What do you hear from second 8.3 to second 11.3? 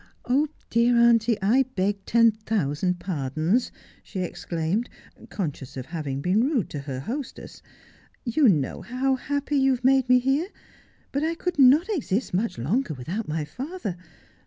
you know how happy you have made me here; but